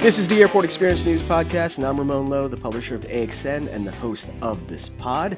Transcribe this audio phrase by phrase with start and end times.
[0.00, 3.70] This is the Airport Experience News Podcast, and I'm Ramon Lo, the publisher of AXN
[3.70, 5.36] and the host of this pod.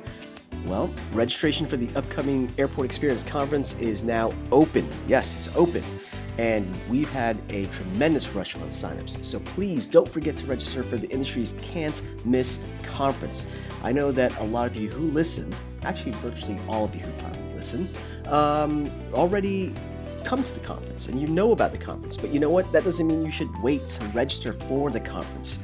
[0.67, 4.89] Well, registration for the upcoming Airport Experience Conference is now open.
[5.09, 5.83] Yes, it's open.
[6.39, 9.25] And we've had a tremendous rush on signups.
[9.25, 13.51] So please don't forget to register for the industry's can't miss conference.
[13.83, 15.53] I know that a lot of you who listen,
[15.83, 17.89] actually, virtually all of you who probably listen,
[18.27, 19.75] um, already
[20.25, 22.17] come to the conference and you know about the conference.
[22.17, 22.71] But you know what?
[22.73, 25.59] That doesn't mean you should wait to register for the conference.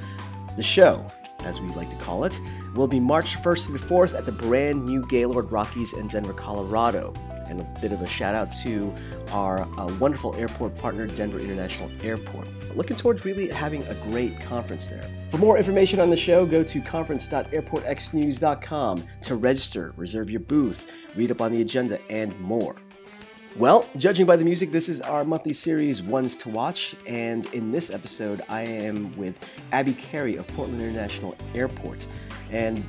[0.57, 1.07] The show,
[1.41, 2.41] as we like to call it,
[2.75, 6.33] will be March 1st to the 4th at the brand new Gaylord Rockies in Denver,
[6.33, 7.15] Colorado.
[7.47, 8.93] And a bit of a shout out to
[9.31, 12.47] our uh, wonderful airport partner, Denver International Airport.
[12.77, 15.09] Looking towards really having a great conference there.
[15.31, 21.31] For more information on the show, go to conference.airportxnews.com to register, reserve your booth, read
[21.31, 22.77] up on the agenda, and more.
[23.57, 26.95] Well, judging by the music, this is our monthly series, Ones to Watch.
[27.07, 29.39] And in this episode, I am with
[29.73, 32.07] Abby Carey of Portland International Airport.
[32.53, 32.85] And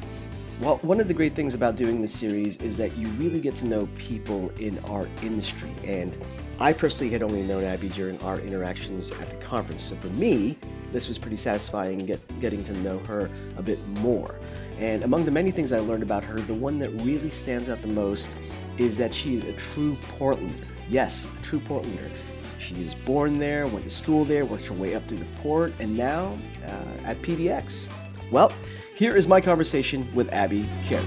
[0.61, 3.55] well, one of the great things about doing this series is that you really get
[3.57, 5.71] to know people in our industry.
[5.85, 6.15] And
[6.59, 9.81] I personally had only known Abby during our interactions at the conference.
[9.81, 10.57] So for me,
[10.91, 14.35] this was pretty satisfying get, getting to know her a bit more.
[14.77, 17.81] And among the many things I learned about her, the one that really stands out
[17.81, 18.35] the most
[18.79, 20.65] is that she is a true Portlander.
[20.89, 22.09] Yes, a true Portlander.
[22.57, 25.73] She is born there, went to school there, worked her way up through the port,
[25.79, 27.89] and now uh, at PDX.
[28.31, 28.51] Well,
[28.95, 31.05] here is my conversation with Abby Carey.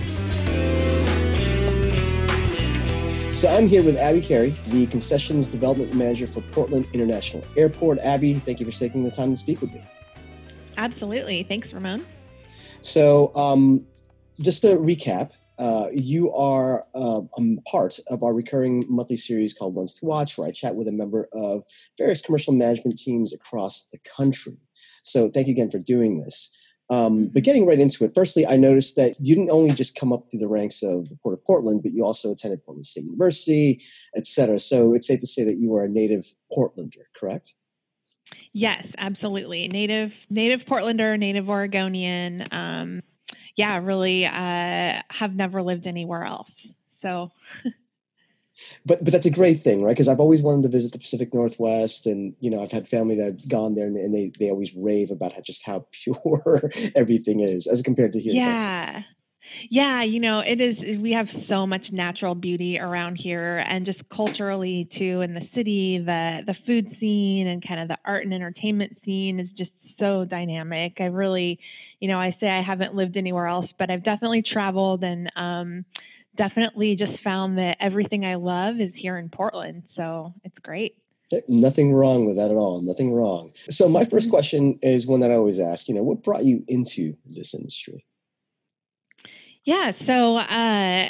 [3.34, 7.98] So I'm here with Abby Carey, the Concessions Development Manager for Portland International Airport.
[7.98, 9.83] Abby, thank you for taking the time to speak with me.
[10.77, 11.43] Absolutely.
[11.43, 12.06] Thanks, Ramon.
[12.83, 13.87] So, um,
[14.41, 19.75] just to recap, uh, you are uh, a part of our recurring monthly series called
[19.75, 21.62] Ones to Watch, where I chat with a member of
[21.98, 24.56] various commercial management teams across the country.
[25.03, 26.56] So thank you again for doing this.
[26.91, 30.12] Um, but getting right into it, firstly, I noticed that you didn't only just come
[30.12, 33.05] up through the ranks of the Port of Portland, but you also attended Portland State
[33.05, 33.82] University,
[34.15, 34.59] et cetera.
[34.59, 37.55] So it's safe to say that you are a native Portlander, correct?
[38.53, 39.69] Yes, absolutely.
[39.69, 42.44] Native, native Portlander, native Oregonian.
[42.53, 43.03] Um,
[43.56, 46.50] yeah, really uh, have never lived anywhere else.
[47.02, 47.30] So.
[48.86, 49.92] but but that's a great thing, right?
[49.92, 53.16] Because I've always wanted to visit the Pacific Northwest, and you know I've had family
[53.16, 56.70] that have gone there, and, and they they always rave about how, just how pure
[56.94, 58.34] everything is as compared to here.
[58.34, 59.02] Yeah.
[59.70, 60.76] Yeah, you know, it is.
[61.00, 65.98] We have so much natural beauty around here, and just culturally too, in the city,
[65.98, 70.24] the the food scene and kind of the art and entertainment scene is just so
[70.24, 70.94] dynamic.
[71.00, 71.60] I really,
[72.02, 75.84] you know, I say I haven't lived anywhere else, but I've definitely traveled and um,
[76.36, 79.84] definitely just found that everything I love is here in Portland.
[79.94, 80.96] So it's great.
[81.46, 82.80] Nothing wrong with that at all.
[82.80, 83.52] Nothing wrong.
[83.70, 84.30] So my first mm-hmm.
[84.32, 85.86] question is one that I always ask.
[85.86, 88.04] You know, what brought you into this industry?
[89.64, 91.06] Yeah, so uh,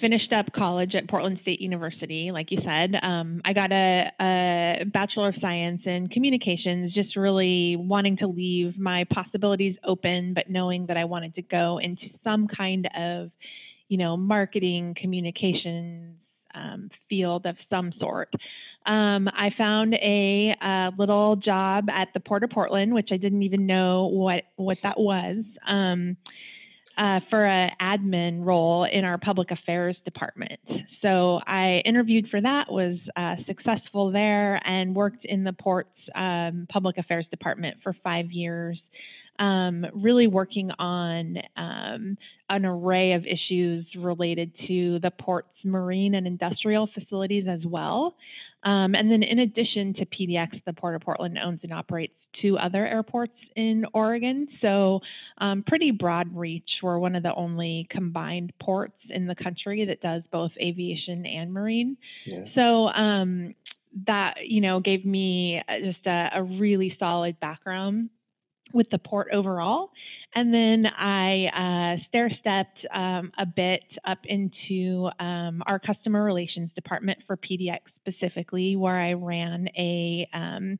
[0.00, 4.84] Finished up college at Portland State University, like you said, um, I got a, a,
[4.86, 10.86] Bachelor of Science in Communications, just really wanting to leave my possibilities open, but knowing
[10.86, 13.30] that I wanted to go into some kind of,
[13.88, 16.16] you know, marketing communications
[16.54, 18.32] um, field of some sort.
[18.86, 23.42] Um, I found a, a, little job at the Port of Portland, which I didn't
[23.42, 25.44] even know what what that was.
[26.98, 30.58] Uh, for an admin role in our public affairs department.
[31.02, 36.66] So I interviewed for that, was uh, successful there, and worked in the port's um,
[36.70, 38.80] public affairs department for five years.
[39.38, 42.16] Um, really working on um,
[42.48, 48.14] an array of issues related to the port's marine and industrial facilities as well.
[48.62, 52.58] Um, and then, in addition to PDX, the Port of Portland owns and operates two
[52.58, 54.48] other airports in Oregon.
[54.60, 55.00] So,
[55.38, 56.68] um, pretty broad reach.
[56.82, 61.52] We're one of the only combined ports in the country that does both aviation and
[61.52, 61.96] marine.
[62.26, 62.44] Yeah.
[62.54, 63.54] So, um,
[64.06, 68.10] that you know gave me uh, just a, a really solid background
[68.72, 69.90] with the port overall.
[70.34, 76.70] And then I uh, stair stepped um, a bit up into um, our customer relations
[76.74, 80.78] department for PDX specifically, where I ran a um,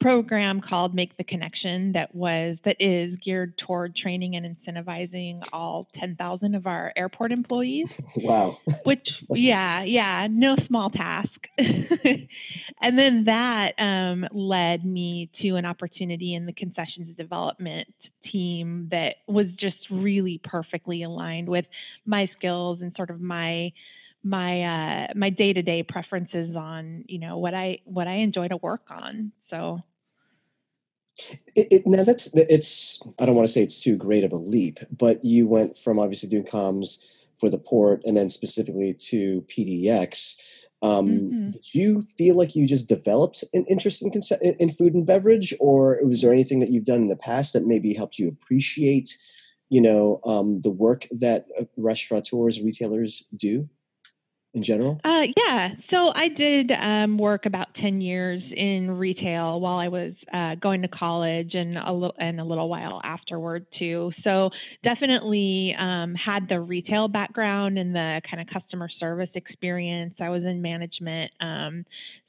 [0.00, 5.88] program called Make the Connection that was that is geared toward training and incentivizing all
[5.98, 8.00] 10,000 of our airport employees.
[8.16, 8.56] Wow.
[8.84, 11.28] Which yeah, yeah, no small task.
[11.58, 17.88] and then that um, led me to an opportunity in the concessions development
[18.32, 21.66] team that was just really perfectly aligned with
[22.04, 23.72] my skills and sort of my
[24.26, 28.48] my uh, my day to day preferences on you know what I what I enjoy
[28.48, 29.32] to work on.
[29.50, 29.80] So
[31.54, 33.00] It, it, now that's it's.
[33.18, 35.98] I don't want to say it's too great of a leap, but you went from
[35.98, 37.04] obviously doing comms
[37.38, 40.40] for the port and then specifically to PDX.
[40.82, 41.50] Um, mm-hmm.
[41.52, 45.98] Did you feel like you just developed an interest in, in food and beverage, or
[46.04, 49.16] was there anything that you've done in the past that maybe helped you appreciate,
[49.70, 53.68] you know, um, the work that uh, restaurateurs, retailers do?
[54.54, 55.00] In general?
[55.04, 55.68] Uh, yeah.
[55.90, 60.82] So I did um, work about 10 years in retail while I was uh, going
[60.82, 64.12] to college and a, little, and a little while afterward, too.
[64.24, 64.50] So
[64.82, 70.14] definitely um, had the retail background and the kind of customer service experience.
[70.20, 71.32] I was in management.
[71.40, 71.84] Um,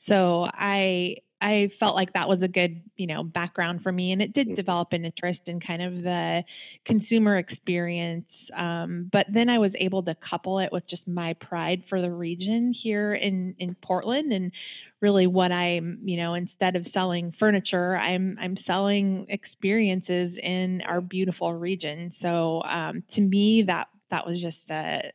[0.07, 4.21] so I I felt like that was a good, you know, background for me, and
[4.21, 6.43] it did develop an interest in kind of the
[6.85, 8.25] consumer experience.
[8.55, 12.09] Um, but then I was able to couple it with just my pride for the
[12.09, 14.51] region here in in Portland, and
[14.99, 21.01] really what I'm, you know, instead of selling furniture, I'm I'm selling experiences in our
[21.01, 22.13] beautiful region.
[22.19, 25.11] So um, to me, that that was just a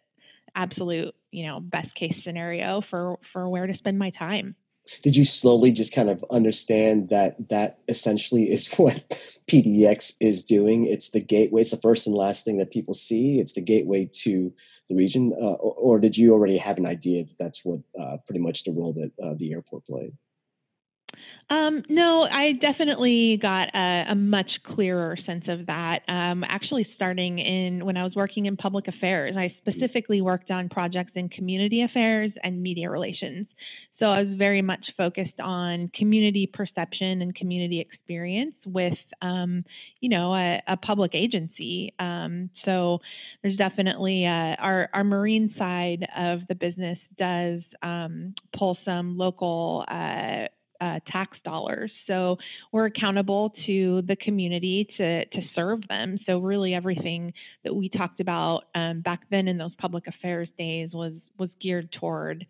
[0.55, 4.55] absolute, you know, best case scenario for for where to spend my time
[5.02, 9.08] did you slowly just kind of understand that that essentially is what
[9.50, 10.87] PDX is doing?
[10.87, 11.62] It's the gateway.
[11.62, 13.40] It's the first and last thing that people see.
[13.40, 14.52] It's the gateway to
[14.88, 18.19] the region, uh, or, or, did you already have an idea that that's what uh,
[18.26, 20.12] pretty much the role that uh, the airport played?
[21.50, 26.00] Um, no, I definitely got a, a, much clearer sense of that.
[26.08, 30.70] Um, actually, starting in when I was working in public affairs, I specifically worked on
[30.70, 33.49] projects in community affairs and media relations.
[33.99, 39.65] So I was very much focused on community perception and community experience with, um,
[40.00, 41.93] you know, a, a public agency.
[41.99, 42.99] Um, so
[43.43, 49.85] there's definitely uh, our our marine side of the business does um, pull some local.
[49.89, 50.49] Uh,
[50.83, 51.93] uh, tax dollars.
[52.09, 52.37] So
[52.73, 56.19] we're accountable to the community to to serve them.
[56.27, 60.91] So really, everything that we talked about um, back then in those public affairs days
[60.93, 62.45] was was geared toward.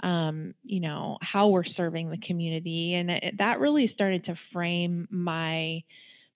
[0.00, 5.06] Um, you know how we're serving the community, and it, that really started to frame
[5.10, 5.82] my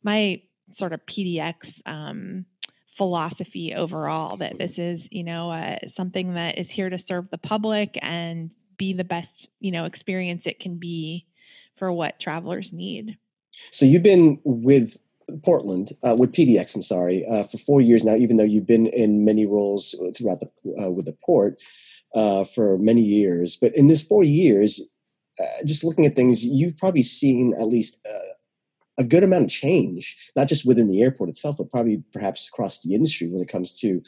[0.02, 0.42] my
[0.78, 1.54] sort of PDX
[1.84, 2.44] um,
[2.96, 4.36] philosophy overall.
[4.36, 8.50] That this is you know uh, something that is here to serve the public and
[8.78, 9.28] be the best
[9.58, 11.26] you know experience it can be
[11.78, 13.16] for what travelers need.
[13.70, 14.96] So you've been with
[15.42, 16.74] Portland uh, with PDX.
[16.74, 18.14] I'm sorry uh, for four years now.
[18.14, 20.50] Even though you've been in many roles throughout the
[20.82, 21.60] uh, with the port
[22.16, 24.80] uh, for many years, but in this four years,
[25.38, 28.32] uh, just looking at things, you've probably seen at least uh,
[28.98, 32.82] a good amount of change, not just within the airport itself, but probably perhaps across
[32.82, 34.02] the industry when it comes to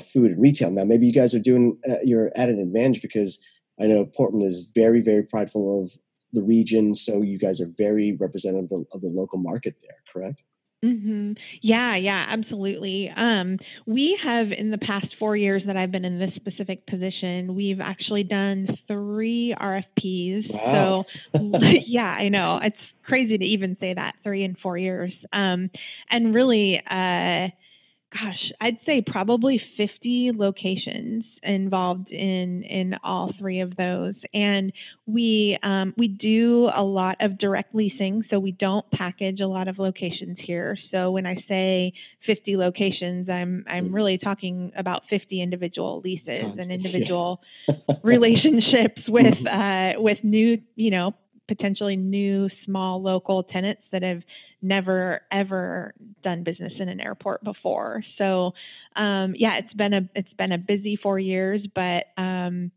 [0.00, 0.70] food and retail.
[0.70, 3.44] Now, maybe you guys are doing you're at an advantage because
[3.78, 5.90] I know Portland is very, very prideful of
[6.32, 10.42] the region, so you guys are very representative of, of the local market there, correct?
[10.84, 11.32] Mm-hmm.
[11.62, 13.10] Yeah, yeah, absolutely.
[13.16, 17.54] Um, we have, in the past four years that I've been in this specific position,
[17.54, 20.52] we've actually done three RFPs.
[20.52, 21.04] Wow.
[21.34, 21.40] So,
[21.86, 25.12] yeah, I know it's crazy to even say that three in four years.
[25.32, 25.70] Um,
[26.10, 27.48] and really, uh,
[28.14, 34.14] gosh, I'd say probably 50 locations involved in in all three of those.
[34.32, 34.72] And
[35.06, 39.66] we um, we do a lot of direct leasing, so we don't package a lot
[39.66, 40.78] of locations here.
[40.92, 41.92] So when I say
[42.26, 43.94] 50 locations, I'm I'm mm.
[43.94, 47.40] really talking about 50 individual leases and individual
[48.02, 49.98] relationships with mm-hmm.
[49.98, 51.14] uh, with new you know
[51.48, 54.22] potentially new small local tenants that have
[54.62, 58.02] never ever done business in an airport before.
[58.18, 58.54] So
[58.96, 62.70] um, yeah, it's been a it's been a busy four years, but um,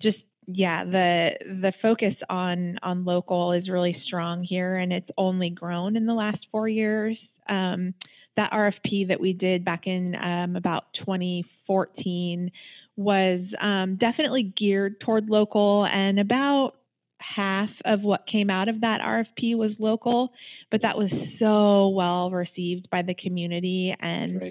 [0.00, 5.50] just yeah, the the focus on on local is really strong here, and it's only
[5.50, 7.18] grown in the last four years.
[7.48, 7.94] Um,
[8.36, 12.52] that RFP that we did back in um, about 2014
[12.96, 16.76] was um, definitely geared toward local, and about
[17.18, 20.32] half of what came out of that RFP was local,
[20.70, 24.42] but that was so well received by the community and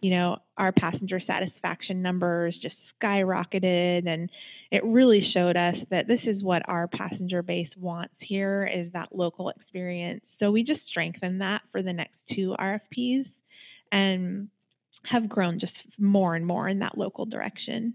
[0.00, 4.30] you know our passenger satisfaction numbers just skyrocketed and
[4.70, 9.14] it really showed us that this is what our passenger base wants here is that
[9.14, 10.24] local experience.
[10.40, 13.26] So we just strengthened that for the next two RFPs
[13.92, 14.48] and
[15.04, 17.94] have grown just more and more in that local direction.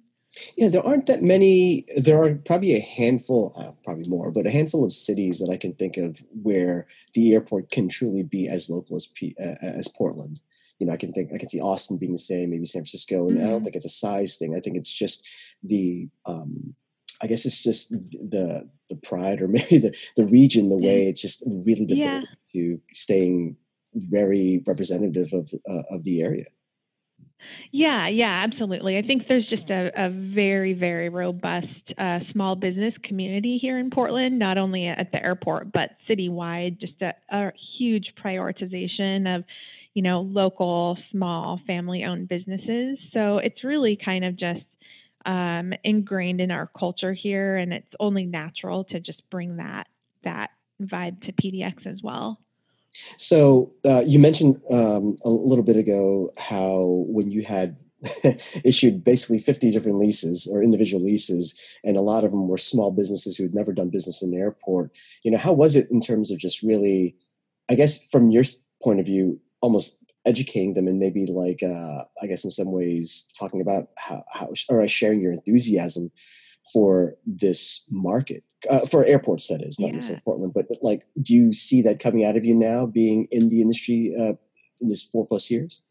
[0.55, 1.85] Yeah, there aren't that many.
[1.97, 5.57] There are probably a handful, uh, probably more, but a handful of cities that I
[5.57, 9.87] can think of where the airport can truly be as local as P, uh, as
[9.87, 10.39] Portland.
[10.77, 13.27] You know, I can think I can see Austin being the same, maybe San Francisco,
[13.27, 13.45] and mm-hmm.
[13.45, 13.63] I don't mm-hmm.
[13.65, 14.55] think it's a size thing.
[14.55, 15.27] I think it's just
[15.63, 16.75] the um,
[17.21, 21.21] I guess it's just the the pride or maybe the the region, the way it's
[21.21, 22.21] just really devoted yeah.
[22.53, 23.57] to staying
[23.95, 26.45] very representative of uh, of the area.
[27.71, 28.97] Yeah, yeah, absolutely.
[28.97, 31.67] I think there's just a, a very, very robust
[31.97, 37.01] uh, small business community here in Portland, not only at the airport, but citywide, just
[37.01, 39.43] a, a huge prioritization of,
[39.93, 42.97] you know, local, small, family owned businesses.
[43.13, 44.63] So it's really kind of just
[45.25, 49.87] um, ingrained in our culture here, and it's only natural to just bring that
[50.23, 50.49] that
[50.81, 52.39] vibe to PDX as well.
[53.17, 57.77] So uh, you mentioned um, a little bit ago how when you had
[58.63, 62.91] issued basically 50 different leases or individual leases and a lot of them were small
[62.91, 64.91] businesses who had never done business in the airport
[65.23, 67.15] you know how was it in terms of just really
[67.69, 68.43] i guess from your
[68.81, 73.29] point of view almost educating them and maybe like uh, i guess in some ways
[73.37, 76.09] talking about how, how or sharing your enthusiasm
[76.71, 79.93] for this market uh, for airports that is not yeah.
[79.93, 83.49] necessarily portland but like do you see that coming out of you now being in
[83.49, 84.33] the industry uh,
[84.81, 85.83] in this four plus years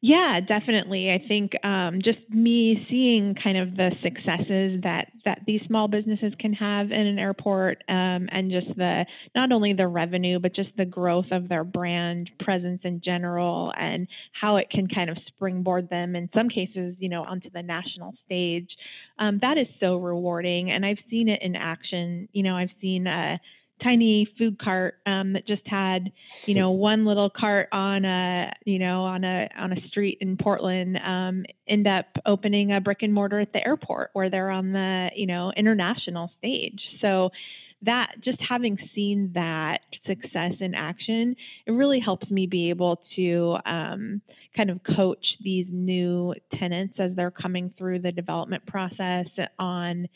[0.00, 1.10] yeah, definitely.
[1.10, 6.32] I think um, just me seeing kind of the successes that that these small businesses
[6.38, 10.70] can have in an airport, um, and just the not only the revenue but just
[10.76, 14.06] the growth of their brand presence in general, and
[14.40, 18.14] how it can kind of springboard them in some cases, you know, onto the national
[18.24, 18.68] stage.
[19.18, 22.28] Um, that is so rewarding, and I've seen it in action.
[22.32, 23.08] You know, I've seen.
[23.08, 23.38] Uh,
[23.82, 26.10] tiny food cart um, that just had
[26.46, 30.36] you know one little cart on a you know on a on a street in
[30.36, 34.72] Portland um, end up opening a brick and mortar at the airport where they're on
[34.72, 36.80] the you know international stage.
[37.00, 37.30] So
[37.82, 43.56] that just having seen that success in action it really helps me be able to
[43.66, 44.20] um,
[44.56, 49.26] kind of coach these new tenants as they're coming through the development process
[49.58, 50.08] on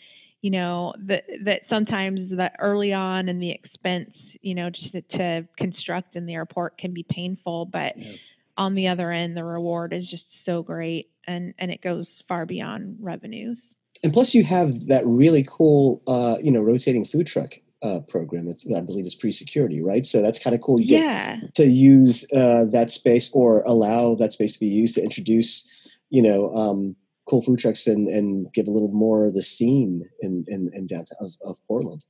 [0.42, 4.11] you know that that sometimes that early on and the expense
[4.42, 8.12] you know just to, to construct in the airport can be painful but yeah.
[8.58, 12.44] on the other end the reward is just so great and and it goes far
[12.44, 13.56] beyond revenues
[14.02, 18.46] and plus you have that really cool uh, you know rotating food truck uh, program
[18.46, 20.06] that's I believe is pre-security, right?
[20.06, 20.80] So that's kind of cool.
[20.80, 21.40] You get yeah.
[21.54, 25.68] to use uh, that space or allow that space to be used to introduce,
[26.08, 26.94] you know, um,
[27.29, 30.87] cool food trucks and, and give a little more of the scene in, in, in
[30.87, 32.02] downtown of, of Portland.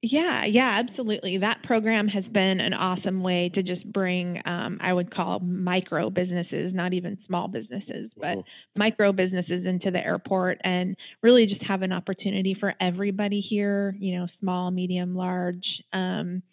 [0.00, 1.38] Yeah, yeah, absolutely.
[1.38, 6.08] That program has been an awesome way to just bring, um, I would call micro
[6.08, 8.78] businesses, not even small businesses, but mm-hmm.
[8.78, 14.16] micro businesses into the airport and really just have an opportunity for everybody here, you
[14.16, 15.66] know, small, medium, large.
[15.92, 16.44] Um,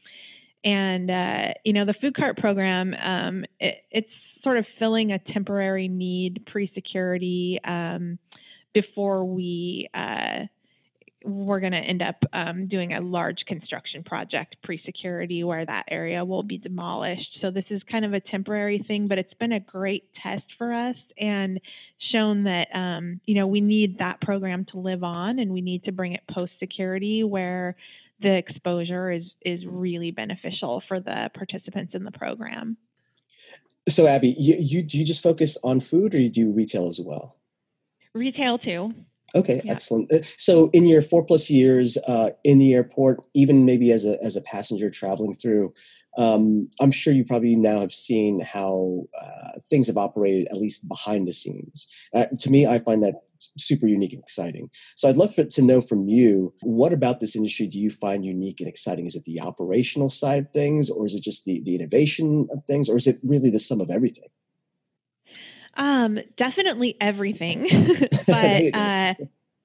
[0.63, 4.10] and, uh, you know, the food cart program, um, it, it's
[4.45, 8.19] sort of filling a temporary need pre-security um,
[8.73, 10.45] before we uh,
[11.25, 16.23] we're going to end up um, doing a large construction project pre-security where that area
[16.23, 17.39] will be demolished.
[17.41, 20.71] So this is kind of a temporary thing, but it's been a great test for
[20.71, 21.59] us and
[22.11, 25.83] shown that um, you know we need that program to live on, and we need
[25.85, 27.75] to bring it post-security where
[28.21, 32.77] the exposure is is really beneficial for the participants in the program.
[33.88, 37.00] So, Abby, you, you do you just focus on food, or you do retail as
[37.00, 37.36] well?
[38.13, 38.94] Retail too.
[39.36, 39.72] Okay, yeah.
[39.74, 40.12] excellent.
[40.12, 44.22] Uh, so, in your four plus years uh, in the airport, even maybe as a
[44.24, 45.74] as a passenger traveling through,
[46.18, 50.88] um, I'm sure you probably now have seen how uh, things have operated, at least
[50.88, 51.88] behind the scenes.
[52.13, 53.15] Uh, to me, I find that
[53.57, 54.69] super unique and exciting.
[54.95, 58.25] So I'd love for, to know from you, what about this industry do you find
[58.25, 59.05] unique and exciting?
[59.05, 62.63] Is it the operational side of things, or is it just the, the innovation of
[62.65, 64.29] things, or is it really the sum of everything?
[65.77, 67.67] Um, definitely everything.
[68.27, 69.13] but uh,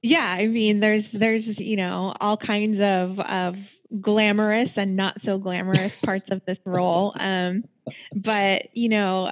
[0.02, 3.54] yeah, I mean, there's there's you know all kinds of of
[4.00, 7.14] glamorous and not so glamorous parts of this role.
[7.18, 7.64] Um,
[8.14, 9.30] but you know, uh,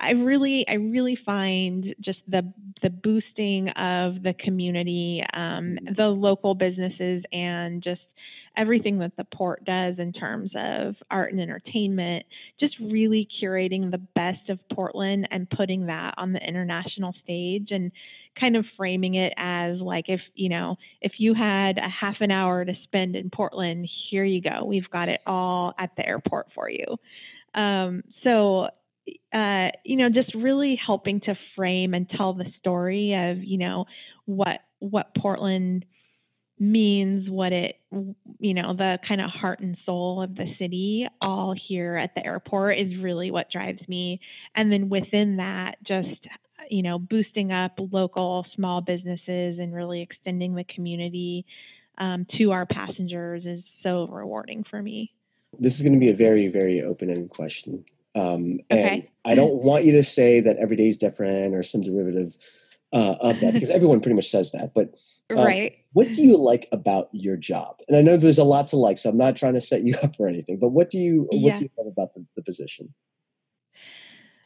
[0.00, 6.54] I really, I really find just the the boosting of the community, um, the local
[6.54, 8.00] businesses, and just
[8.58, 12.26] everything that the port does in terms of art and entertainment,
[12.58, 17.92] just really curating the best of Portland and putting that on the international stage and
[18.38, 22.32] kind of framing it as like if, you know, if you had a half an
[22.32, 24.64] hour to spend in Portland, here you go.
[24.64, 26.96] We've got it all at the airport for you.
[27.54, 28.68] Um, so
[29.32, 33.86] uh, you know, just really helping to frame and tell the story of, you know,
[34.26, 35.84] what what Portland
[36.60, 37.76] means what it
[38.38, 42.24] you know the kind of heart and soul of the city all here at the
[42.24, 44.20] airport is really what drives me.
[44.54, 46.26] And then within that just
[46.68, 51.46] you know boosting up local small businesses and really extending the community
[51.98, 55.12] um, to our passengers is so rewarding for me.
[55.58, 57.84] This is going to be a very very open-ended question.
[58.14, 59.08] Um, and okay.
[59.26, 62.36] i don't want you to say that every day is different or some derivative
[62.92, 64.94] uh, of that because everyone pretty much says that but
[65.30, 65.74] um, right.
[65.92, 67.76] What do you like about your job?
[67.88, 69.94] And I know there's a lot to like, so I'm not trying to set you
[70.02, 70.58] up or anything.
[70.58, 72.94] But what do you what do you love about the, the position?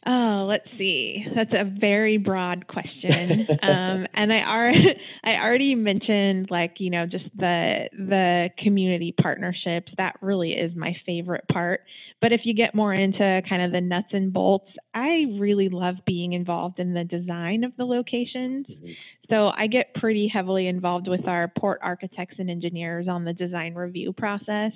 [0.05, 1.25] Oh, let's see.
[1.33, 3.47] That's a very broad question.
[3.63, 4.85] um, and I already,
[5.25, 9.93] I already mentioned like, you know, just the the community partnerships.
[9.99, 11.83] That really is my favorite part.
[12.21, 15.97] But if you get more into kind of the nuts and bolts, I really love
[16.05, 18.67] being involved in the design of the locations.
[18.67, 18.93] Mm-hmm.
[19.31, 23.75] So I get pretty heavily involved with our port architects and engineers on the design
[23.75, 24.73] review process.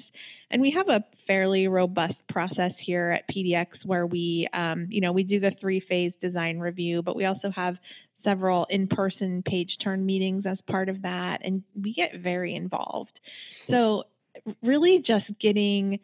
[0.50, 5.12] And we have a fairly robust process here at PDX where we, um, you know,
[5.12, 7.76] we do the three phase design review, but we also have
[8.24, 11.40] several in person page turn meetings as part of that.
[11.42, 13.18] And we get very involved.
[13.50, 14.04] So,
[14.62, 15.98] really just getting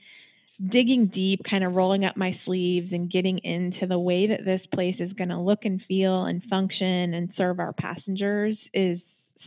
[0.70, 4.61] digging deep, kind of rolling up my sleeves and getting into the way that this
[4.72, 9.00] place is going to look and feel and function and serve our passengers is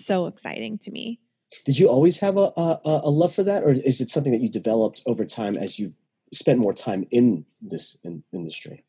[0.07, 1.19] so exciting to me.
[1.65, 4.41] Did you always have a, a, a love for that, or is it something that
[4.41, 5.93] you developed over time as you
[6.33, 8.83] spent more time in this in, industry?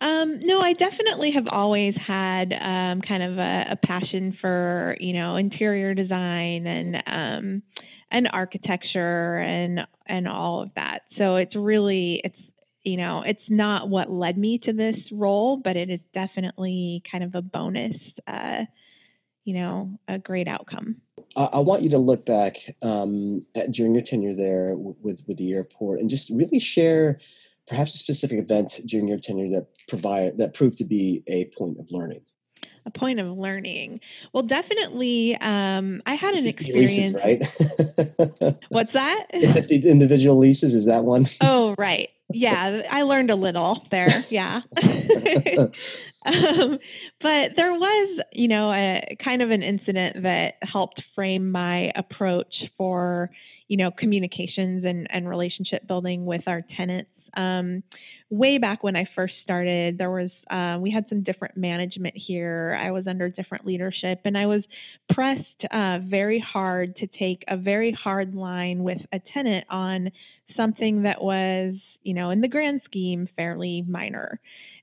[0.00, 5.12] Um, no, I definitely have always had um, kind of a, a, passion for you
[5.12, 7.62] know interior design and um,
[8.10, 11.00] and architecture and and all of that.
[11.18, 12.38] So it's really it's
[12.82, 17.24] you know it's not what led me to this role, but it is definitely kind
[17.24, 17.96] of a bonus.
[18.26, 18.64] Uh,
[19.44, 20.96] you know, a great outcome.
[21.36, 25.52] I want you to look back um, at, during your tenure there with with the
[25.52, 27.20] airport and just really share
[27.68, 31.78] perhaps a specific event during your tenure that provide that proved to be a point
[31.78, 32.22] of learning
[32.86, 34.00] a point of learning.
[34.32, 36.96] Well, definitely, um, I had an experience.
[36.96, 38.56] Leases, right?
[38.68, 39.26] What's that?
[39.32, 41.26] Fifty individual leases is that one?
[41.40, 42.08] oh, right.
[42.32, 44.06] Yeah, I learned a little there.
[44.28, 44.60] Yeah.
[46.26, 46.78] um,
[47.20, 52.54] but there was, you know, a kind of an incident that helped frame my approach
[52.76, 53.30] for,
[53.68, 57.10] you know, communications and, and relationship building with our tenants.
[57.36, 57.82] Um,
[58.30, 62.78] way back when I first started, there was uh, we had some different management here.
[62.80, 64.62] I was under different leadership, and I was
[65.12, 70.10] pressed uh, very hard to take a very hard line with a tenant on
[70.56, 74.40] something that was, you know, in the grand scheme, fairly minor.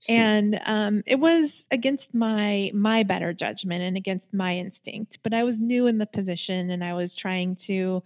[0.07, 5.17] And um, it was against my my better judgment and against my instinct.
[5.23, 8.03] But I was new in the position, and I was trying to,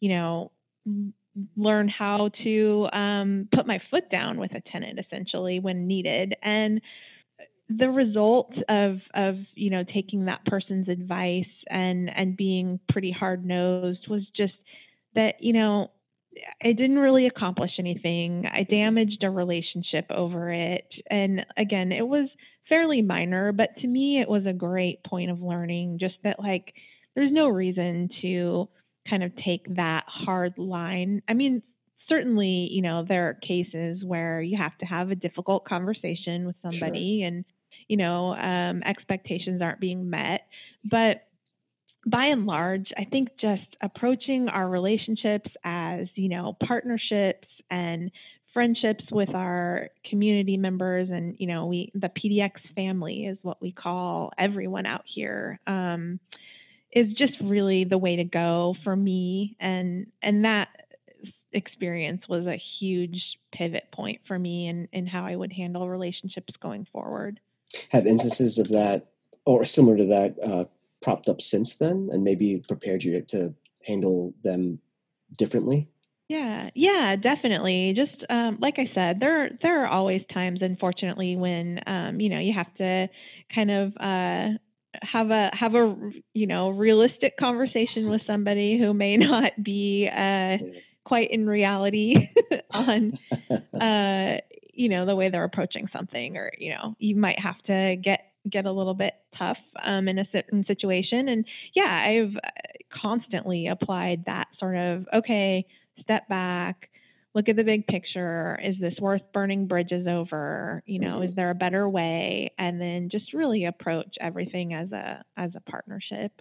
[0.00, 0.50] you know,
[1.56, 6.80] learn how to um, put my foot down with a tenant essentially when needed and
[7.68, 13.44] the result of of you know taking that person's advice and and being pretty hard
[13.44, 14.54] nosed was just
[15.14, 15.90] that you know
[16.62, 18.44] I didn't really accomplish anything.
[18.46, 20.86] I damaged a relationship over it.
[21.10, 22.28] And again, it was
[22.68, 26.74] fairly minor, but to me, it was a great point of learning just that, like,
[27.14, 28.68] there's no reason to
[29.08, 31.22] kind of take that hard line.
[31.28, 31.62] I mean,
[32.08, 36.56] certainly, you know, there are cases where you have to have a difficult conversation with
[36.62, 37.28] somebody sure.
[37.28, 37.44] and,
[37.88, 40.42] you know, um, expectations aren't being met.
[40.84, 41.27] But
[42.10, 48.10] by and large, I think just approaching our relationships as, you know, partnerships and
[48.52, 53.72] friendships with our community members and, you know, we, the PDX family is what we
[53.72, 55.60] call everyone out here.
[55.66, 56.20] Um,
[56.90, 60.68] is just really the way to go for me and and that
[61.52, 63.20] experience was a huge
[63.52, 67.40] pivot point for me in, in how I would handle relationships going forward.
[67.90, 69.06] Have instances of that
[69.44, 70.64] or similar to that uh,
[71.02, 73.54] propped up since then and maybe prepared you to
[73.86, 74.80] handle them
[75.36, 75.88] differently?
[76.28, 77.94] Yeah, yeah, definitely.
[77.96, 82.38] Just um, like I said, there there are always times, unfortunately, when um, you know
[82.38, 83.08] you have to
[83.54, 84.58] kind of uh,
[85.00, 85.96] have a have a
[86.34, 90.58] you know realistic conversation with somebody who may not be uh,
[91.04, 92.14] quite in reality
[92.74, 93.18] on
[93.80, 94.38] uh,
[94.74, 98.27] you know the way they're approaching something or you know you might have to get
[98.50, 103.66] get a little bit tough um, in a certain situation and yeah i've uh, constantly
[103.66, 105.64] applied that sort of okay
[106.00, 106.88] step back
[107.34, 108.58] look at the big picture.
[108.62, 110.82] Is this worth burning bridges over?
[110.86, 111.30] You know, mm-hmm.
[111.30, 112.52] is there a better way?
[112.58, 116.32] And then just really approach everything as a as a partnership.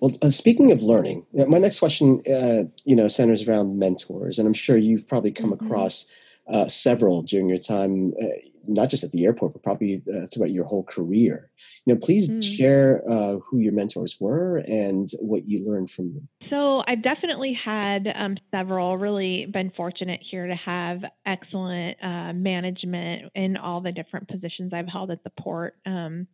[0.00, 4.48] Well, uh, speaking of learning, my next question, uh, you know, centers around mentors, and
[4.48, 5.66] I'm sure you've probably come mm-hmm.
[5.66, 6.06] across
[6.48, 8.26] uh, several during your time, uh,
[8.66, 11.50] not just at the airport, but probably uh, throughout your whole career.
[11.84, 12.42] You know, please mm.
[12.42, 16.28] share uh, who your mentors were and what you learned from them.
[16.50, 18.96] So I've definitely had um, several.
[18.96, 24.88] Really been fortunate here to have excellent uh, management in all the different positions I've
[24.88, 25.76] held at the port.
[25.84, 26.26] Um,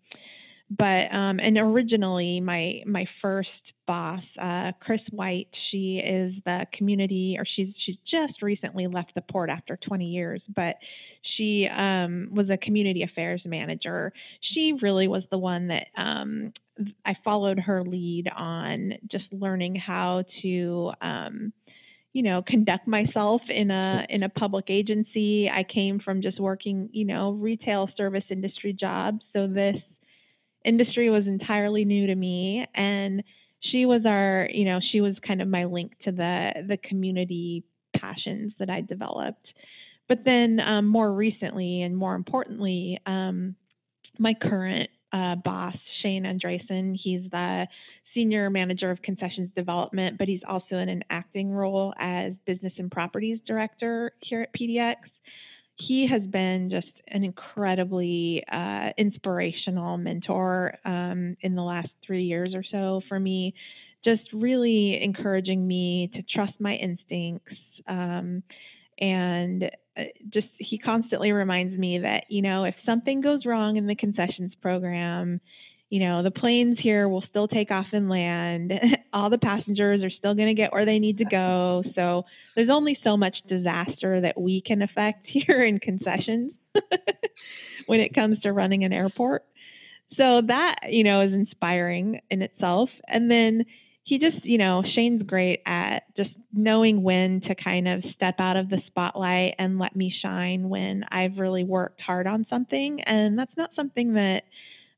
[0.79, 3.51] but um, and originally my my first
[3.87, 9.21] boss, uh, Chris White, she is the community, or she's she's just recently left the
[9.21, 10.77] port after 20 years, but
[11.37, 14.13] she um, was a community affairs manager.
[14.55, 16.53] She really was the one that um,
[17.05, 20.93] I followed her lead on just learning how to.
[21.01, 21.53] Um,
[22.15, 26.91] you know conduct myself in a in a public agency i came from just working
[26.93, 29.77] you know retail service industry jobs so this
[30.65, 33.23] industry was entirely new to me and
[33.61, 37.65] she was our you know she was kind of my link to the the community
[37.97, 39.47] passions that i developed.
[40.09, 43.55] But then um, more recently and more importantly um,
[44.19, 47.67] my current uh, boss shane andresen he's the
[48.15, 52.91] senior manager of concessions development but he's also in an acting role as business and
[52.91, 54.97] properties director here at pdx
[55.77, 62.55] he has been just an incredibly uh, inspirational mentor um, in the last three years
[62.55, 63.55] or so for me,
[64.05, 67.57] just really encouraging me to trust my instincts.
[67.89, 68.43] Um,
[68.99, 69.65] and
[69.97, 73.95] uh, just he constantly reminds me that, you know, if something goes wrong in the
[73.95, 75.41] concessions program,
[75.93, 78.73] you know, the planes here will still take off and land.
[79.13, 81.85] All the passengers are still going to get where they need to go.
[81.95, 82.25] So
[82.57, 86.55] there's only so much disaster that we can affect here in concessions
[87.87, 89.45] when it comes to running an airport.
[90.17, 92.89] So that, you know, is inspiring in itself.
[93.07, 93.67] And then
[94.05, 98.57] he just, you know, Shane's great at just knowing when to kind of step out
[98.57, 103.03] of the spotlight and let me shine when I've really worked hard on something.
[103.03, 104.45] And that's not something that,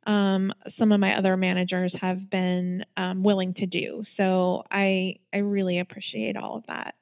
[0.07, 4.05] um, some of my other managers have been um, willing to do.
[4.17, 6.95] So I I really appreciate all of that.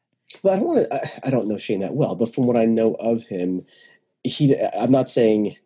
[0.42, 1.26] Well, I don't want to.
[1.26, 3.64] I don't know Shane that well, but from what I know of him,
[4.24, 4.56] he.
[4.78, 5.56] I'm not saying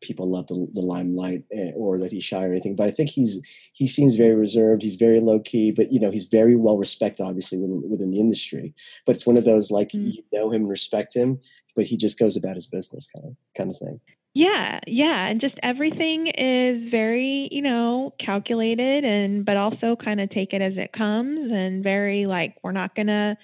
[0.00, 3.10] people love the, the limelight eh, or that he's shy or anything, but I think
[3.10, 3.40] he's
[3.72, 4.82] he seems very reserved.
[4.82, 8.20] He's very low key, but you know he's very well respected, obviously within within the
[8.20, 8.74] industry.
[9.06, 10.14] But it's one of those like mm.
[10.14, 11.40] you know him and respect him,
[11.76, 14.00] but he just goes about his business kind of kind of thing.
[14.32, 20.30] Yeah, yeah, and just everything is very, you know, calculated and but also kind of
[20.30, 23.36] take it as it comes and very like we're not going to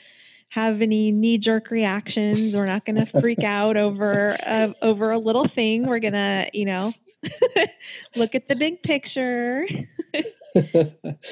[0.50, 2.54] have any knee jerk reactions.
[2.54, 5.84] We're not going to freak out over uh, over a little thing.
[5.84, 6.92] We're going to, you know,
[8.16, 9.66] look at the big picture.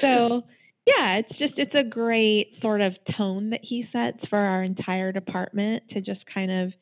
[0.01, 0.43] so,
[0.85, 5.11] yeah, it's just it's a great sort of tone that he sets for our entire
[5.13, 6.73] department to just kind of,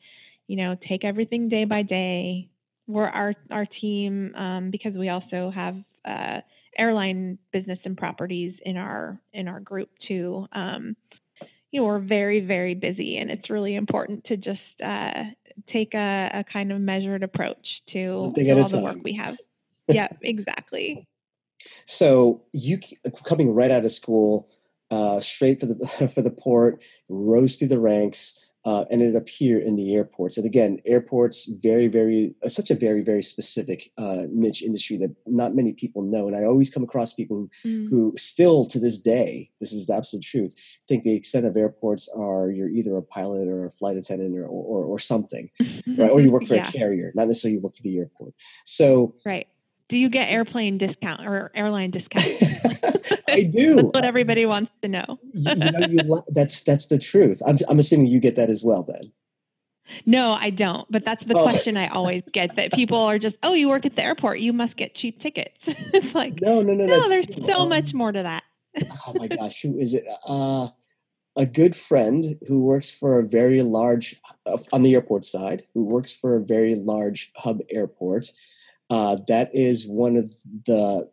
[0.48, 2.50] you know, take everything day by day,
[2.86, 6.40] we're our our team um, because we also have uh,
[6.78, 10.46] airline business and properties in our in our group too.
[10.52, 10.96] Um,
[11.70, 15.24] you know, we're very very busy, and it's really important to just uh,
[15.72, 19.36] take a, a, kind of measured approach to, all the work we have.
[19.88, 21.06] yeah, exactly.
[21.86, 22.78] So you
[23.24, 24.48] coming right out of school,
[24.90, 29.58] uh, straight for the for the port, rose through the ranks uh, ended up here
[29.58, 30.36] in the airports.
[30.36, 35.14] And again, airports very, very uh, such a very, very specific uh, niche industry that
[35.26, 36.26] not many people know.
[36.26, 37.90] And I always come across people who, mm.
[37.90, 40.54] who still to this day, this is the absolute truth,
[40.88, 44.46] think the extent of airports are you're either a pilot or a flight attendant or
[44.46, 45.50] or, or something,
[45.98, 46.10] right?
[46.10, 46.68] Or you work for yeah.
[46.68, 48.34] a carrier, not necessarily you work for the airport.
[48.64, 49.46] So right
[49.88, 53.22] do you get airplane discount or airline discount?
[53.28, 53.76] I do.
[53.76, 55.18] that's what everybody wants to know.
[55.32, 57.42] you, you know, you that's that's the truth.
[57.46, 59.12] I'm, I'm assuming you get that as well, then.
[60.06, 60.90] No, I don't.
[60.90, 61.42] But that's the oh.
[61.42, 62.56] question I always get.
[62.56, 65.56] That people are just, oh, you work at the airport, you must get cheap tickets.
[65.66, 66.86] it's like, no, no, no.
[66.86, 68.42] No, there's so um, much more to that.
[69.06, 70.04] oh my gosh, who is it?
[70.26, 70.68] Uh,
[71.36, 75.84] a good friend who works for a very large uh, on the airport side, who
[75.84, 78.30] works for a very large hub airport
[78.94, 80.32] uh, that is one of
[80.66, 81.10] the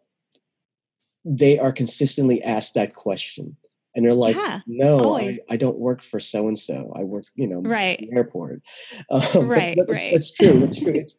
[1.26, 3.58] they are consistently asked that question.
[3.96, 7.26] And they're like yeah, no I, I, don't work for so and so i work
[7.36, 8.08] you know right.
[8.13, 8.62] airport.
[9.10, 10.10] Um, right, but, but right.
[10.13, 10.94] That's, true that's true.
[10.96, 11.17] It's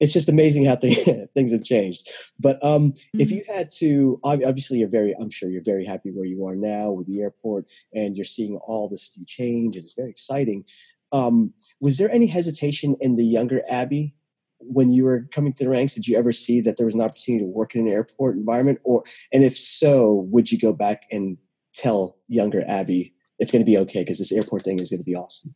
[0.00, 0.98] it's just amazing how things,
[1.34, 2.10] things have changed.
[2.38, 3.20] But um, mm-hmm.
[3.20, 6.56] if you had to obviously you're very i'm sure you're very happy where you are
[6.56, 10.64] now with the airport and you're seeing all this new change and it's very exciting.
[11.12, 14.14] Um, was there any hesitation in the younger abby
[14.60, 17.00] when you were coming to the ranks, did you ever see that there was an
[17.00, 18.80] opportunity to work in an airport environment?
[18.84, 21.38] Or, and if so, would you go back and
[21.74, 25.04] tell younger Abby it's going to be okay because this airport thing is going to
[25.04, 25.54] be awesome?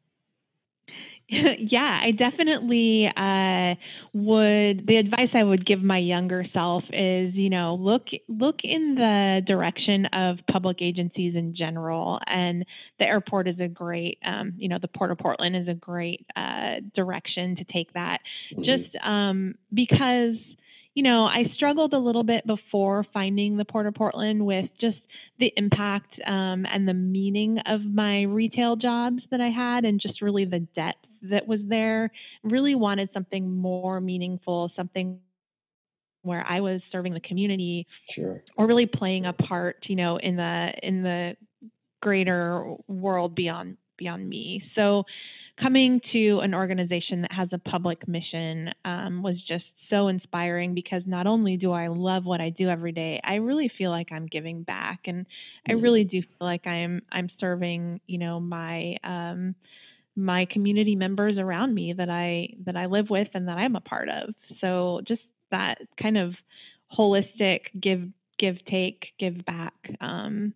[1.28, 3.74] yeah, I definitely uh,
[4.12, 4.86] would.
[4.86, 9.40] The advice I would give my younger self is, you know, look look in the
[9.46, 12.66] direction of public agencies in general, and
[12.98, 16.26] the airport is a great, um, you know, the Port of Portland is a great
[16.36, 18.18] uh, direction to take that,
[18.52, 18.64] mm-hmm.
[18.64, 20.36] just um, because
[20.94, 24.98] you know, I struggled a little bit before finding the Port of Portland with just
[25.40, 30.22] the impact um, and the meaning of my retail jobs that I had, and just
[30.22, 32.10] really the depth that was there.
[32.42, 35.20] Really wanted something more meaningful, something
[36.22, 40.36] where I was serving the community, sure, or really playing a part, you know, in
[40.36, 41.36] the in the
[42.00, 44.62] greater world beyond beyond me.
[44.74, 45.04] So
[45.60, 51.02] coming to an organization that has a public mission um, was just so inspiring because
[51.06, 54.26] not only do I love what I do every day, I really feel like I'm
[54.26, 55.26] giving back, and
[55.68, 55.82] I mm-hmm.
[55.82, 59.54] really do feel like I'm I'm serving, you know, my um,
[60.16, 63.80] my community members around me that I that I live with and that I'm a
[63.80, 64.34] part of.
[64.60, 66.34] So just that kind of
[66.96, 70.54] holistic give give take give back um,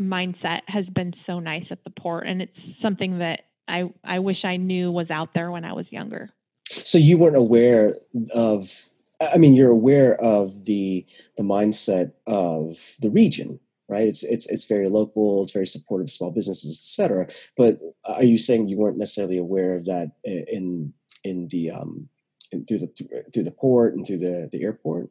[0.00, 4.44] mindset has been so nice at the port, and it's something that I I wish
[4.44, 6.30] I knew was out there when I was younger.
[6.68, 7.94] So you weren't aware
[8.32, 8.88] of.
[9.20, 11.06] I mean, you're aware of the
[11.36, 14.06] the mindset of the region, right?
[14.06, 15.42] It's it's it's very local.
[15.42, 17.26] It's very supportive of small businesses, etc.
[17.56, 20.92] But are you saying you weren't necessarily aware of that in
[21.22, 22.08] in the um
[22.52, 25.10] in, through the through the port and through the the airport?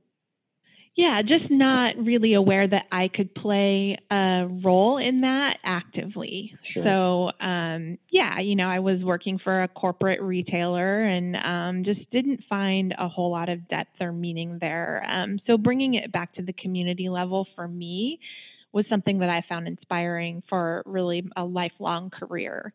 [0.96, 6.56] Yeah, just not really aware that I could play a role in that actively.
[6.62, 6.84] Sure.
[6.84, 12.08] So, um, yeah, you know, I was working for a corporate retailer and um, just
[12.12, 15.04] didn't find a whole lot of depth or meaning there.
[15.10, 18.20] Um, so, bringing it back to the community level for me
[18.74, 22.74] was something that I found inspiring for really a lifelong career.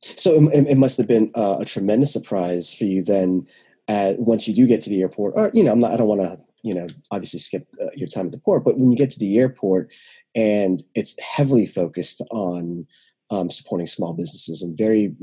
[0.00, 3.46] So, it, it must have been uh, a tremendous surprise for you then.
[3.88, 6.22] Once you do get to the airport, or you know, I'm not, I don't want
[6.22, 9.10] to you know, obviously skip uh, your time at the port, but when you get
[9.10, 9.90] to the airport
[10.34, 12.86] and it's heavily focused on
[13.30, 15.14] um, supporting small businesses and very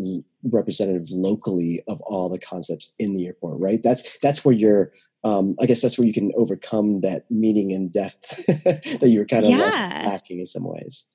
[0.44, 3.82] representative locally of all the concepts in the airport, right?
[3.84, 4.94] That's that's where you're.
[5.24, 9.26] Um, I guess that's where you can overcome that meaning and depth that you were
[9.26, 10.04] kind of yeah.
[10.06, 11.06] lacking in some ways.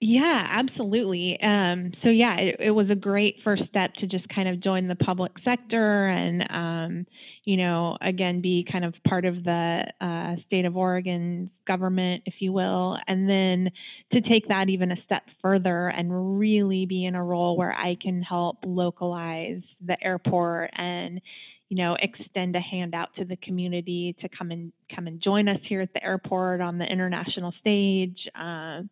[0.00, 1.40] Yeah, absolutely.
[1.42, 4.86] Um, so yeah, it, it, was a great first step to just kind of join
[4.86, 7.06] the public sector and, um,
[7.44, 12.34] you know, again, be kind of part of the uh, state of Oregon's government, if
[12.38, 13.72] you will, and then
[14.12, 17.96] to take that even a step further and really be in a role where I
[18.00, 21.20] can help localize the airport and,
[21.68, 25.48] you know, extend a hand out to the community to come and come and join
[25.48, 28.16] us here at the airport on the international stage.
[28.38, 28.82] Uh,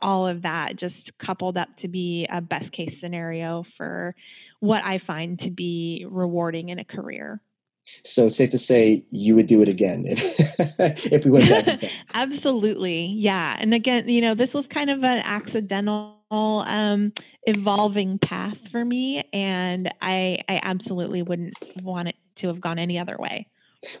[0.00, 4.14] all of that just coupled up to be a best case scenario for
[4.60, 7.40] what I find to be rewarding in a career.
[8.04, 10.20] So it's safe to say you would do it again if,
[11.12, 11.90] if we went back in time.
[12.14, 13.06] Absolutely.
[13.16, 13.56] Yeah.
[13.58, 17.12] And again, you know, this was kind of an accidental um,
[17.44, 19.24] evolving path for me.
[19.32, 23.46] And I, I absolutely wouldn't want it to have gone any other way.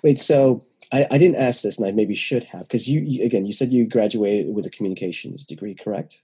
[0.02, 3.24] Wait, so I, I didn't ask this, and I maybe should have, because you, you,
[3.24, 6.22] again, you said you graduated with a communications degree, correct?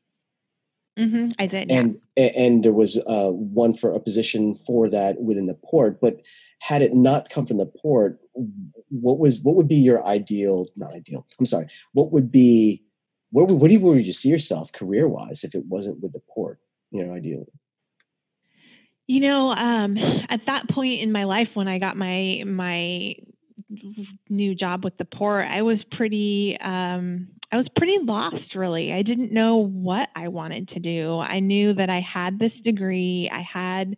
[0.99, 1.71] Mm-hmm, I did.
[1.71, 2.25] And yeah.
[2.37, 6.21] and there was uh, one for a position for that within the port, but
[6.61, 8.19] had it not come from the port,
[8.91, 10.67] what was what would be your ideal?
[10.77, 11.27] Not ideal.
[11.39, 11.67] I'm sorry.
[11.93, 12.85] What would be
[13.31, 16.01] where would, where, do you, where would you see yourself career wise if it wasn't
[16.01, 16.61] with the port?
[16.93, 17.53] You know, ideally.
[19.09, 19.99] You know, um,
[20.31, 23.17] at that point in my life when I got my my
[24.29, 28.93] new job with the port, I was pretty um, I was pretty lost really.
[28.93, 31.19] I didn't know what I wanted to do.
[31.19, 33.31] I knew that I had this degree.
[33.33, 33.97] I had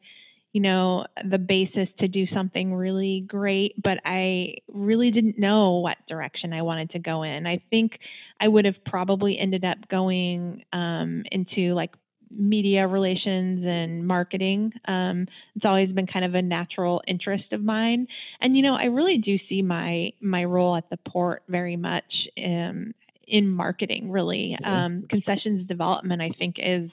[0.52, 5.98] you know the basis to do something really great but i really didn't know what
[6.08, 7.98] direction i wanted to go in i think
[8.40, 11.90] i would have probably ended up going um, into like
[12.30, 14.72] media relations and marketing.
[14.88, 18.06] Um, it's always been kind of a natural interest of mine,
[18.40, 22.28] and you know, I really do see my my role at the port very much
[22.44, 22.94] um,
[23.26, 24.10] in marketing.
[24.10, 26.90] Really, um, concessions development, I think, is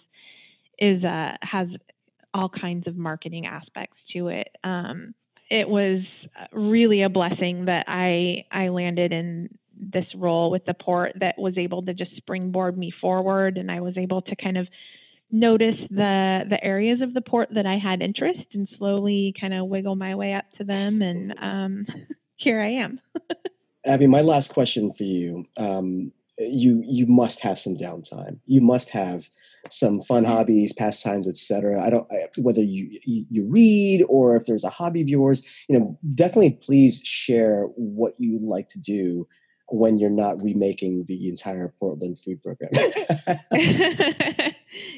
[0.80, 1.68] is uh, has
[2.34, 4.50] all kinds of marketing aspects to it.
[4.64, 5.14] Um,
[5.50, 6.02] it was
[6.52, 11.58] really a blessing that I I landed in this role with the port that was
[11.58, 14.68] able to just springboard me forward, and I was able to kind of
[15.32, 19.68] notice the the areas of the port that I had interest and slowly kind of
[19.68, 21.02] wiggle my way up to them.
[21.02, 21.88] And um,
[22.36, 23.00] here I am.
[23.86, 25.46] Abby, my last question for you.
[25.58, 28.40] Um, you you must have some downtime.
[28.46, 29.30] You must have
[29.70, 31.82] some fun hobbies, pastimes, etc.
[31.82, 35.66] I don't whether you, you, you read or if there's a hobby of yours.
[35.70, 39.28] You know, definitely please share what you like to do
[39.70, 42.70] when you're not remaking the entire Portland food program.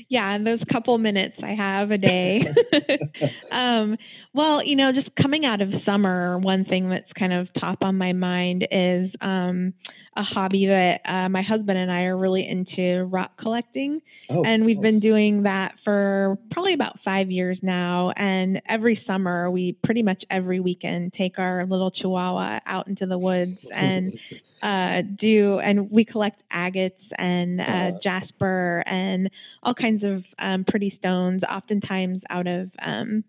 [0.09, 2.53] yeah, in those couple minutes I have a day.
[3.51, 3.97] um,
[4.35, 7.97] well, you know, just coming out of summer, one thing that's kind of top on
[7.97, 9.73] my mind is um,
[10.17, 14.01] a hobby that uh, my husband and I are really into rock collecting.
[14.29, 14.91] Oh, and we've nice.
[14.91, 18.11] been doing that for probably about five years now.
[18.17, 23.17] And every summer, we pretty much every weekend take our little chihuahua out into the
[23.17, 24.19] woods and
[24.61, 27.91] uh, do, and we collect agates and uh, uh-huh.
[28.03, 29.29] jasper and
[29.63, 32.69] all kinds of um, pretty stones, oftentimes out of.
[32.85, 33.23] Um,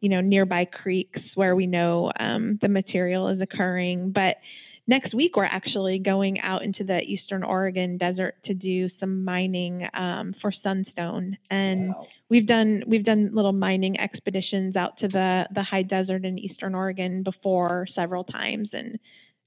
[0.00, 4.12] you know, nearby creeks where we know um, the material is occurring.
[4.12, 4.36] But
[4.86, 9.86] next week, we're actually going out into the Eastern Oregon desert to do some mining
[9.94, 12.06] um, for sunstone, and wow.
[12.28, 16.74] we've done we've done little mining expeditions out to the the high desert in Eastern
[16.74, 18.98] Oregon before several times, and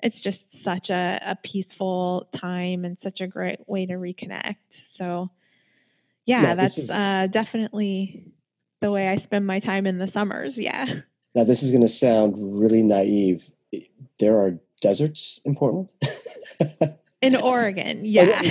[0.01, 4.55] it's just such a, a peaceful time and such a great way to reconnect.
[4.97, 5.29] So,
[6.25, 8.33] yeah, that's is- uh, definitely
[8.83, 10.53] the way I spend my time in the summers.
[10.57, 10.85] Yeah.
[11.33, 13.49] Now, this is going to sound really naive.
[14.19, 15.89] There are deserts in Portland.
[17.21, 18.41] in Oregon, oh, yeah.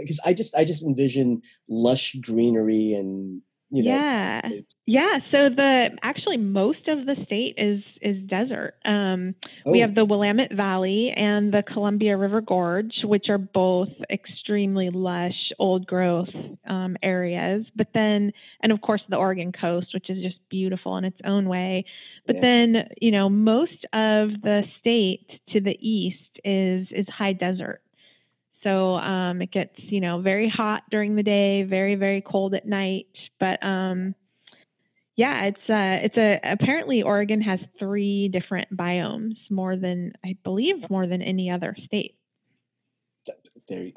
[0.00, 4.40] Because I just I just envision lush greenery and you know yeah.
[4.86, 8.74] yeah so the actually most of the state is is desert.
[8.84, 9.34] Um,
[9.66, 9.72] oh.
[9.72, 15.52] we have the willamette valley and the columbia river gorge which are both extremely lush
[15.58, 16.30] old growth
[16.68, 17.66] um, areas.
[17.76, 21.48] But then and of course the oregon coast which is just beautiful in its own
[21.48, 21.84] way.
[22.26, 22.42] But yes.
[22.42, 27.82] then you know most of the state to the east is is high desert
[28.62, 32.66] so um, it gets, you know, very hot during the day, very very cold at
[32.66, 33.06] night.
[33.38, 34.14] But um,
[35.16, 40.88] yeah, it's uh, it's a apparently Oregon has three different biomes, more than I believe
[40.90, 42.14] more than any other state.
[43.68, 43.88] There,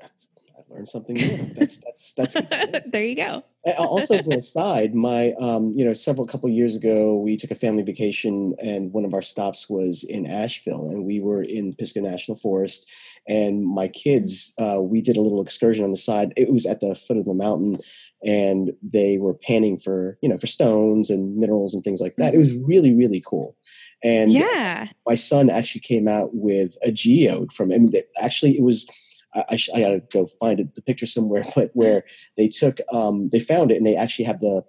[0.62, 1.52] I learned something new.
[1.54, 2.34] That's that's that's.
[2.92, 3.44] there you go.
[3.78, 7.56] also, as an aside, my um, you know, several couple years ago, we took a
[7.56, 12.02] family vacation, and one of our stops was in Asheville, and we were in Pisgah
[12.02, 12.90] National Forest,
[13.32, 16.34] and my kids, uh, we did a little excursion on the side.
[16.36, 17.78] It was at the foot of the mountain,
[18.26, 22.34] and they were panning for you know for stones and minerals and things like that.
[22.34, 22.66] It was mm-hmm.
[22.66, 23.56] really really cool.
[24.04, 27.72] And yeah, my son actually came out with a geode from.
[27.72, 28.90] I mean, actually, it was
[29.34, 32.04] I, I, I gotta go find it, the picture somewhere, but where
[32.36, 34.64] they took, um, they found it and they actually have the,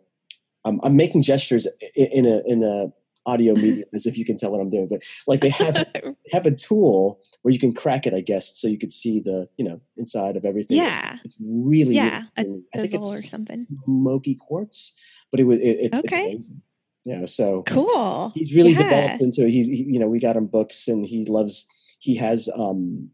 [0.65, 2.93] um, I'm making gestures in a, in a
[3.27, 5.87] audio medium as if you can tell what I'm doing, but like they have,
[6.33, 9.49] have a tool where you can crack it, I guess, so you could see the,
[9.57, 10.79] you know, inside of everything.
[10.79, 11.17] Yeah.
[11.25, 12.23] It's really, yeah.
[12.37, 13.67] Really, I think it's or something.
[13.85, 14.99] smoky quartz,
[15.31, 16.07] but it was, it, it's, okay.
[16.07, 16.63] it's amazing.
[17.05, 17.25] Yeah.
[17.27, 18.33] So cool.
[18.35, 18.83] He's really yeah.
[18.83, 21.67] developed into, he's, he, you know, we got him books and he loves,
[21.99, 23.11] he has, um,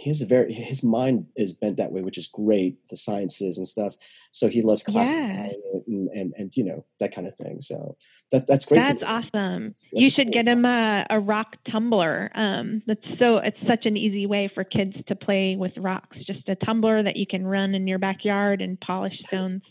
[0.00, 2.78] he has a very his mind is bent that way, which is great.
[2.88, 3.94] The sciences and stuff.
[4.30, 5.69] So he loves classifying yeah.
[6.14, 7.60] And, and you know that kind of thing.
[7.60, 7.96] So
[8.32, 8.84] that that's great.
[8.84, 9.68] That's awesome.
[9.68, 10.32] That's you should cool.
[10.32, 12.30] get him a, a rock tumbler.
[12.34, 16.16] Um, that's so it's such an easy way for kids to play with rocks.
[16.26, 19.62] Just a tumbler that you can run in your backyard and polish stones.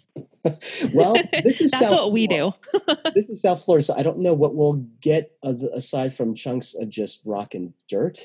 [0.93, 2.51] well, this is that's South what we do.
[3.15, 6.89] this is South Florida, so I don't know what we'll get aside from chunks of
[6.89, 8.19] just rock and dirt.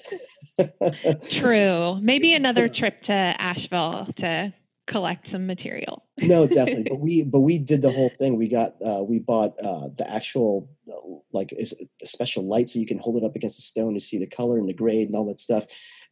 [1.31, 2.00] True.
[2.00, 4.53] Maybe another trip to Asheville to
[4.88, 6.05] collect some material.
[6.18, 6.85] no, definitely.
[6.90, 8.37] But we but we did the whole thing.
[8.37, 12.79] We got uh, we bought uh, the actual uh, like is a special light so
[12.79, 15.09] you can hold it up against the stone to see the color and the grade
[15.09, 15.64] and all that stuff.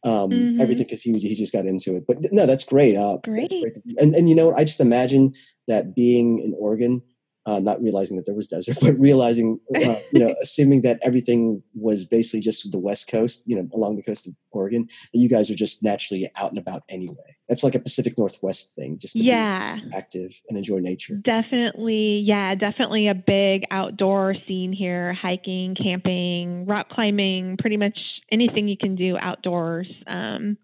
[0.03, 0.61] Um, mm-hmm.
[0.61, 2.05] Everything because he he just got into it.
[2.07, 2.95] But no, that's great.
[2.95, 3.49] Uh, great.
[3.49, 3.77] That's great.
[3.97, 4.57] And and you know what?
[4.57, 5.33] I just imagine
[5.67, 7.01] that being in Oregon
[7.45, 11.61] uh, not realizing that there was desert, but realizing, uh, you know, assuming that everything
[11.73, 15.29] was basically just the West Coast, you know, along the coast of Oregon, that you
[15.29, 17.35] guys are just naturally out and about anyway.
[17.49, 19.75] That's like a Pacific Northwest thing, just to yeah.
[19.75, 21.15] be active and enjoy nature.
[21.15, 27.97] Definitely, yeah, definitely a big outdoor scene here: hiking, camping, rock climbing, pretty much
[28.31, 30.57] anything you can do outdoors um,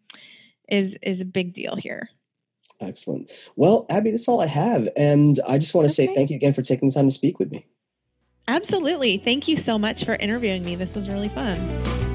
[0.70, 2.10] is is a big deal here.
[2.82, 3.30] Excellent.
[3.56, 4.88] Well, Abby, that's all I have.
[4.96, 6.08] And I just want to okay.
[6.08, 7.66] say thank you again for taking the time to speak with me.
[8.48, 9.22] Absolutely.
[9.24, 10.76] Thank you so much for interviewing me.
[10.76, 12.09] This was really fun.